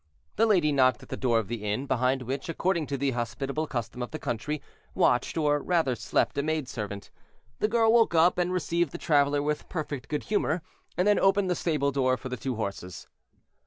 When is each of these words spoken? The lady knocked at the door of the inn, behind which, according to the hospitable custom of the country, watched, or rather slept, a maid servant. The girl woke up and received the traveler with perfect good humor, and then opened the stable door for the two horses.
The 0.35 0.47
lady 0.47 0.71
knocked 0.71 1.03
at 1.03 1.09
the 1.09 1.15
door 1.15 1.37
of 1.37 1.47
the 1.47 1.63
inn, 1.63 1.85
behind 1.85 2.23
which, 2.23 2.49
according 2.49 2.87
to 2.87 2.97
the 2.97 3.11
hospitable 3.11 3.67
custom 3.67 4.01
of 4.01 4.09
the 4.09 4.17
country, 4.17 4.59
watched, 4.95 5.37
or 5.37 5.59
rather 5.61 5.93
slept, 5.93 6.35
a 6.39 6.41
maid 6.41 6.67
servant. 6.67 7.11
The 7.59 7.67
girl 7.67 7.93
woke 7.93 8.15
up 8.15 8.39
and 8.39 8.51
received 8.51 8.93
the 8.93 8.97
traveler 8.97 9.43
with 9.43 9.69
perfect 9.69 10.07
good 10.07 10.23
humor, 10.23 10.63
and 10.97 11.07
then 11.07 11.19
opened 11.19 11.51
the 11.51 11.55
stable 11.55 11.91
door 11.91 12.17
for 12.17 12.29
the 12.29 12.35
two 12.37 12.55
horses. 12.55 13.05